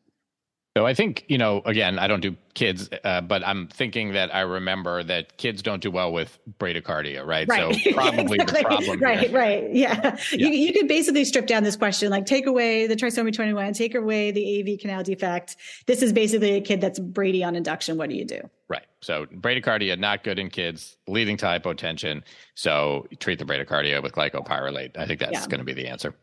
[0.76, 4.34] So I think, you know, again, I don't do kids, uh, but I'm thinking that
[4.34, 7.48] I remember that kids don't do well with bradycardia, right?
[7.48, 7.74] right.
[7.74, 8.62] So probably exactly.
[8.62, 9.00] the problem.
[9.00, 9.74] Right, right.
[9.74, 9.98] Yeah.
[10.04, 10.18] yeah.
[10.32, 13.94] You, you could basically strip down this question, like take away the trisomy 21, take
[13.94, 15.56] away the AV canal defect.
[15.86, 17.96] This is basically a kid that's Brady on induction.
[17.96, 18.42] What do you do?
[18.68, 18.84] Right.
[19.00, 22.22] So bradycardia, not good in kids, leading to hypotension.
[22.54, 24.98] So treat the bradycardia with glycopyrrolate.
[24.98, 25.46] I think that's yeah.
[25.46, 26.14] going to be the answer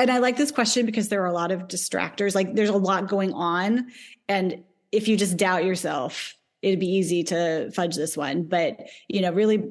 [0.00, 2.34] and I like this question because there are a lot of distractors.
[2.34, 3.88] Like there's a lot going on.
[4.28, 8.44] And if you just doubt yourself, it'd be easy to fudge this one.
[8.44, 9.62] But, you know, really,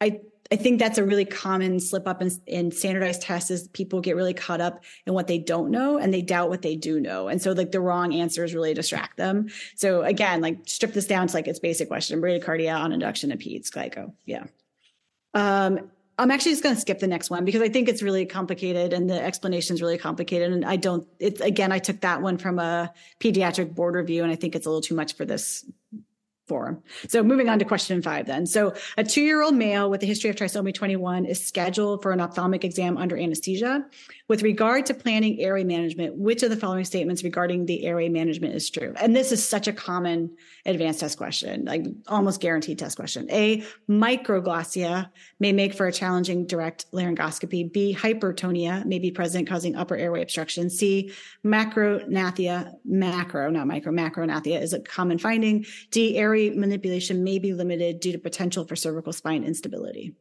[0.00, 0.20] I,
[0.52, 4.14] I think that's a really common slip up in, in standardized tests is people get
[4.14, 7.26] really caught up in what they don't know and they doubt what they do know.
[7.26, 9.48] And so like the wrong answers really distract them.
[9.74, 13.40] So again, like strip this down to like its basic question, bradycardia on induction of
[13.40, 14.12] peds, glyco.
[14.24, 14.44] Yeah.
[15.34, 18.24] Um, I'm actually just going to skip the next one because I think it's really
[18.24, 20.52] complicated and the explanation is really complicated.
[20.52, 24.30] And I don't, it's again, I took that one from a pediatric board review and
[24.30, 25.64] I think it's a little too much for this
[26.46, 26.82] forum.
[27.08, 28.46] So moving on to question five then.
[28.46, 32.64] So a two-year-old male with a history of trisomy 21 is scheduled for an ophthalmic
[32.64, 33.86] exam under anesthesia.
[34.26, 38.54] With regard to planning airway management, which of the following statements regarding the airway management
[38.54, 38.94] is true?
[38.98, 43.30] And this is such a common advanced test question, like almost guaranteed test question.
[43.30, 45.10] A, microglossia
[45.40, 47.70] may make for a challenging direct laryngoscopy.
[47.70, 50.70] B, hypertonia may be present causing upper airway obstruction.
[50.70, 51.12] C,
[51.44, 55.66] macrognathia, macro, not micro, macrognathia is a common finding.
[55.90, 60.14] D, airway manipulation may be limited due to potential for cervical spine instability.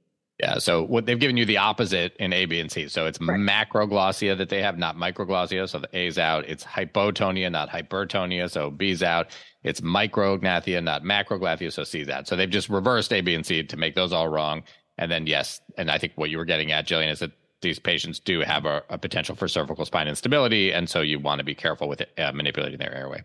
[0.44, 0.58] Yeah.
[0.58, 2.89] So what they've given you the opposite in A, B, and C.
[2.89, 3.39] So it's right.
[3.39, 5.70] macroglossia that they have, not microglossia.
[5.70, 6.44] So the A's out.
[6.50, 8.50] It's hypotonia, not hypertonia.
[8.50, 9.28] So B's out.
[9.64, 11.72] It's micrognathia, not macrognathia.
[11.72, 12.28] So C's out.
[12.28, 14.64] So they've just reversed A, B, and C to make those all wrong.
[14.98, 17.32] And then yes, and I think what you were getting at, Gillian, is that
[17.62, 21.39] these patients do have a, a potential for cervical spine instability, and so you want
[21.39, 23.24] to be careful with uh, manipulating their airway.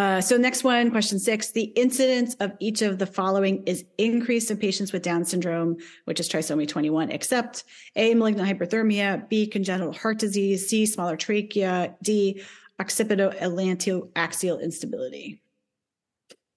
[0.00, 4.50] Uh, so next one, question six, the incidence of each of the following is increased
[4.50, 5.76] in patients with Down syndrome,
[6.06, 7.64] which is trisomy 21, except
[7.96, 12.42] A, malignant hyperthermia, B, congenital heart disease, C, smaller trachea, D,
[12.80, 15.42] occipito-atlantoaxial instability.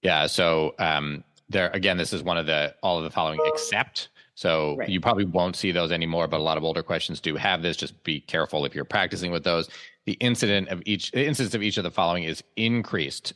[0.00, 0.26] Yeah.
[0.26, 4.08] So um, there, again, this is one of the, all of the following except.
[4.36, 4.88] So right.
[4.88, 7.76] you probably won't see those anymore, but a lot of older questions do have this.
[7.76, 9.68] Just be careful if you're practicing with those
[10.06, 13.32] the incident of each the incidence of each of the following is increased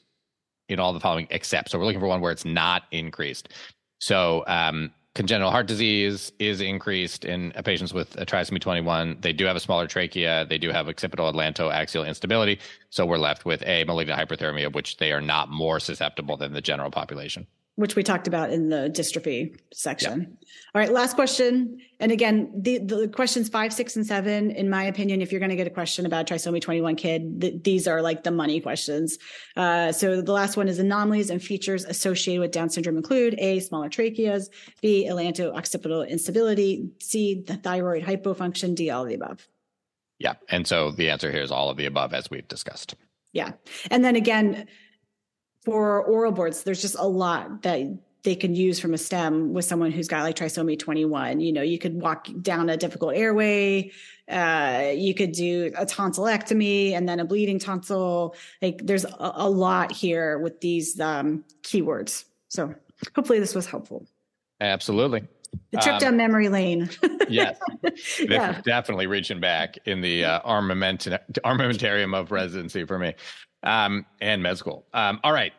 [0.68, 1.70] in all the following except.
[1.70, 3.48] So we're looking for one where it's not increased.
[4.00, 9.18] So um, congenital heart disease is increased in patients with a trisomy 21.
[9.20, 10.46] They do have a smaller trachea.
[10.48, 12.60] They do have occipital atlantoaxial instability.
[12.90, 16.52] So we're left with a malignant hyperthermia, of which they are not more susceptible than
[16.52, 17.46] the general population
[17.78, 20.36] which we talked about in the dystrophy section.
[20.74, 21.78] All right, last question.
[22.00, 25.50] And again, the, the questions five, six, and seven, in my opinion, if you're going
[25.50, 29.16] to get a question about trisomy 21 kid, th- these are like the money questions.
[29.56, 33.60] Uh, so the last one is anomalies and features associated with Down syndrome include A,
[33.60, 34.48] smaller tracheas,
[34.82, 39.46] B, atlanto-occipital instability, C, the thyroid hypofunction, D, all of the above.
[40.18, 40.34] Yeah.
[40.48, 42.96] And so the answer here is all of the above, as we've discussed.
[43.32, 43.52] Yeah.
[43.88, 44.66] And then again,
[45.68, 47.82] for oral boards, there's just a lot that
[48.22, 51.40] they can use from a stem with someone who's got like trisomy 21.
[51.40, 53.90] You know, you could walk down a difficult airway.
[54.30, 58.34] Uh, you could do a tonsillectomy and then a bleeding tonsil.
[58.62, 62.24] Like there's a, a lot here with these um, keywords.
[62.48, 62.74] So
[63.14, 64.06] hopefully this was helpful.
[64.62, 65.28] Absolutely.
[65.72, 66.88] The trip um, down memory lane.
[67.28, 67.58] yes,
[68.20, 68.62] yeah.
[68.62, 71.06] definitely reaching back in the uh, armament
[71.44, 73.14] armamentarium of residency for me
[73.62, 74.86] um, and med school.
[74.92, 75.52] Um, all right,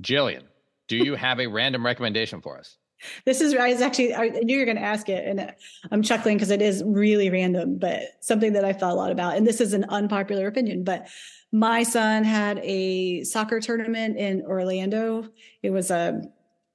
[0.00, 0.44] Gillian,
[0.88, 2.76] do you have a random recommendation for us?
[3.24, 5.54] This is I was actually I knew you were going to ask it, and
[5.92, 9.36] I'm chuckling because it is really random, but something that I've thought a lot about.
[9.36, 11.06] And this is an unpopular opinion, but
[11.52, 15.28] my son had a soccer tournament in Orlando.
[15.62, 16.22] It was a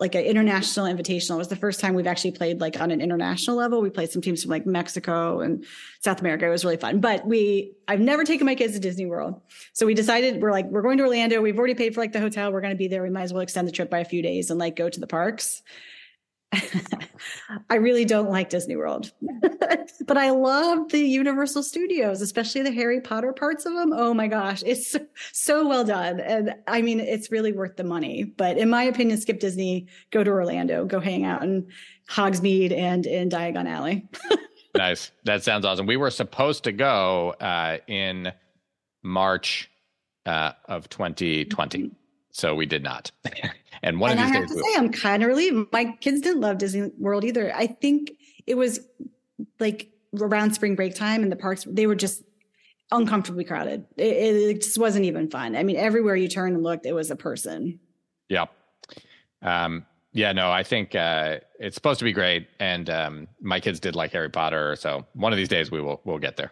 [0.03, 1.35] like an international invitational.
[1.35, 3.79] It was the first time we've actually played like on an international level.
[3.79, 5.63] We played some teams from like Mexico and
[6.01, 6.45] South America.
[6.45, 6.99] It was really fun.
[6.99, 9.39] But we, I've never taken my kids to Disney World.
[9.71, 11.41] So we decided we're like, we're going to Orlando.
[11.41, 12.51] We've already paid for like the hotel.
[12.51, 13.01] We're going to be there.
[13.01, 14.99] We might as well extend the trip by a few days and like go to
[14.99, 15.61] the parks.
[17.69, 19.11] I really don't like Disney World,
[20.05, 23.93] but I love the Universal Studios, especially the Harry Potter parts of them.
[23.93, 24.99] Oh my gosh, it's so,
[25.31, 26.19] so, well done.
[26.19, 28.23] And I mean, it's really worth the money.
[28.23, 31.67] But in my opinion, skip Disney, go to Orlando, go hang out in
[32.09, 34.07] Hogsmeade and in Diagon Alley.
[34.75, 35.11] nice.
[35.23, 35.85] That sounds awesome.
[35.85, 38.33] We were supposed to go uh, in
[39.03, 39.69] March
[40.25, 41.91] uh, of 2020.
[42.33, 43.11] So we did not.
[43.83, 45.71] and one and of these I have days, to say, I'm kind of relieved.
[45.71, 47.55] My kids didn't love Disney World either.
[47.55, 48.11] I think
[48.45, 48.79] it was
[49.59, 52.23] like around spring break time and the parks, they were just
[52.91, 53.85] uncomfortably crowded.
[53.97, 55.55] It, it, just wasn't even fun.
[55.55, 57.79] I mean, everywhere you turned and looked, it was a person.
[58.29, 58.45] Yeah.
[59.41, 63.79] Um, yeah, no, I think uh, it's supposed to be great, and um, my kids
[63.79, 66.51] did like Harry Potter, so one of these days we will we'll get there.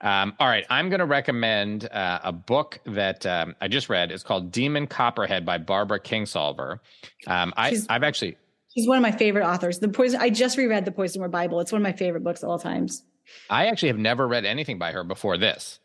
[0.00, 4.12] Um, all right, I'm going to recommend uh, a book that um, I just read.
[4.12, 6.78] It's called Demon Copperhead by Barbara Kingsolver.
[7.26, 8.36] Um, I, have actually.
[8.74, 9.80] She's one of my favorite authors.
[9.80, 10.20] The poison.
[10.20, 11.58] I just reread the Poisonwood Bible.
[11.60, 13.02] It's one of my favorite books of all times.
[13.50, 15.80] I actually have never read anything by her before this,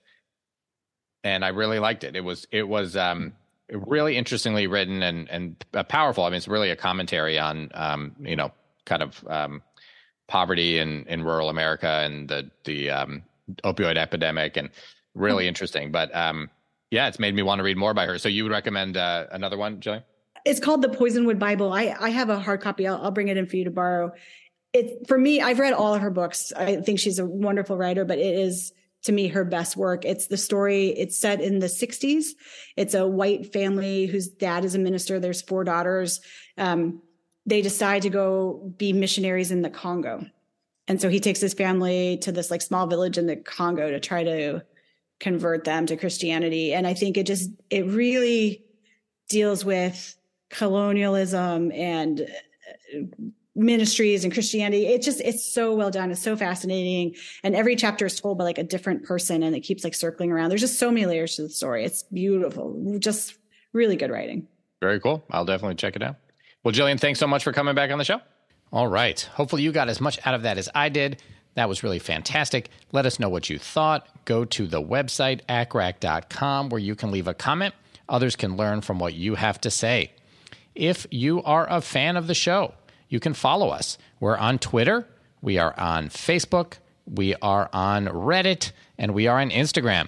[1.24, 2.16] and I really liked it.
[2.16, 3.34] It was it was um,
[3.70, 6.24] really interestingly written and and uh, powerful.
[6.24, 8.52] I mean, it's really a commentary on um, you know
[8.86, 9.64] kind of um,
[10.28, 13.24] poverty in in rural America and the the um,
[13.64, 14.70] opioid epidemic and
[15.14, 15.50] really mm-hmm.
[15.50, 15.92] interesting.
[15.92, 16.50] But um,
[16.92, 18.18] yeah, it's made me want to read more by her.
[18.18, 20.02] So you would recommend uh, another one, Joey?
[20.46, 21.72] It's called the Poisonwood Bible.
[21.72, 22.88] I, I have a hard copy.
[22.88, 24.12] I'll, I'll bring it in for you to borrow.
[24.74, 25.42] It for me.
[25.42, 26.52] I've read all of her books.
[26.56, 28.74] I think she's a wonderful writer, but it is
[29.04, 30.06] to me her best work.
[30.06, 32.30] It's the story, it's set in the 60s.
[32.78, 35.20] It's a white family whose dad is a minister.
[35.20, 36.22] There's four daughters.
[36.58, 37.02] Um,
[37.46, 40.26] they decide to go be missionaries in the Congo.
[40.88, 44.00] And so he takes his family to this like small village in the Congo to
[44.00, 44.64] try to
[45.20, 46.74] convert them to Christianity.
[46.74, 48.66] And I think it just, it really
[49.30, 50.16] deals with
[50.50, 53.00] colonialism and uh,
[53.56, 54.88] ministries and Christianity.
[54.88, 56.12] It just, it's so well done.
[56.12, 57.16] It's so fascinating.
[57.44, 60.32] And every chapter is told by like a different person and it keeps like circling
[60.32, 60.50] around.
[60.50, 61.86] There's just so many layers to the story.
[61.86, 62.98] It's beautiful.
[63.00, 63.36] Just
[63.72, 64.48] really good writing.
[64.82, 65.24] Very cool.
[65.32, 66.18] I'll definitely check it out.
[66.64, 68.20] Well, Gillian, thanks so much for coming back on the show.
[68.74, 69.22] All right.
[69.36, 71.22] Hopefully, you got as much out of that as I did.
[71.54, 72.70] That was really fantastic.
[72.92, 74.08] Let us know what you thought.
[74.26, 77.76] Go to the website, accrac.com, where you can leave a comment.
[78.10, 80.12] Others can learn from what you have to say.
[80.74, 82.74] If you are a fan of the show,
[83.10, 84.00] you can follow us.
[84.20, 85.08] We're on Twitter,
[85.40, 90.08] we are on Facebook, we are on Reddit, and we are on Instagram.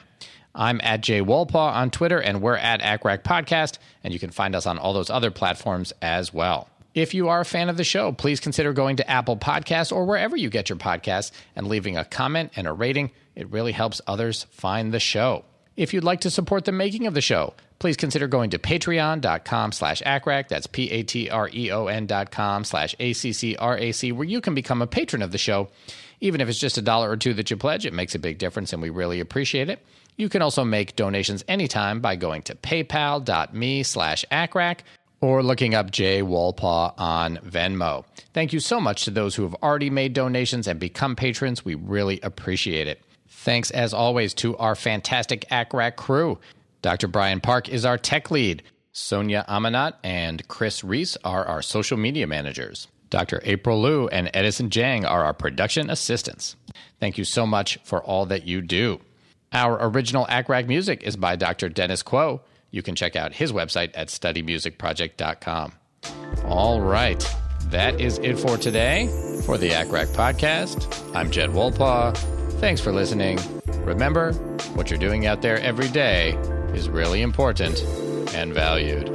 [0.55, 4.55] I'm at Jay Wolpaw on Twitter, and we're at ACCRAC Podcast, and you can find
[4.55, 6.67] us on all those other platforms as well.
[6.95, 10.05] If you are a fan of the show, please consider going to Apple Podcasts or
[10.05, 13.11] wherever you get your podcasts and leaving a comment and a rating.
[13.35, 15.43] It really helps others find the show.
[15.75, 19.73] If you'd like to support the making of the show, please consider going to patreon.com
[19.73, 20.47] slash accrac.
[20.47, 25.67] That's P-A-T-R-E-O-N dot com slash A-C-C-R-A-C, where you can become a patron of the show.
[26.21, 28.37] Even if it's just a dollar or two that you pledge, it makes a big
[28.37, 29.85] difference and we really appreciate it.
[30.15, 34.79] You can also make donations anytime by going to paypal.me slash accrac
[35.21, 38.05] or looking up Jay Wolpaw on Venmo.
[38.33, 41.63] Thank you so much to those who have already made donations and become patrons.
[41.63, 43.01] We really appreciate it.
[43.27, 46.39] Thanks, as always, to our fantastic ACCRAC crew.
[46.81, 47.07] Dr.
[47.07, 48.63] Brian Park is our tech lead.
[48.91, 52.87] Sonia Amanat and Chris Reese are our social media managers.
[53.09, 53.41] Dr.
[53.43, 56.55] April Liu and Edison Jang are our production assistants.
[56.99, 58.99] Thank you so much for all that you do.
[59.51, 61.69] Our original ACCRAC music is by Dr.
[61.69, 62.41] Dennis Quo
[62.75, 65.71] you can check out his website at studymusicproject.com.
[66.43, 67.35] All right.
[67.67, 69.07] That is it for today
[69.45, 71.15] for the ACCRAC podcast.
[71.15, 72.17] I'm Jed Wolpaw.
[72.59, 73.39] Thanks for listening.
[73.85, 74.33] Remember,
[74.73, 76.31] what you're doing out there every day
[76.73, 77.81] is really important
[78.35, 79.07] and valued.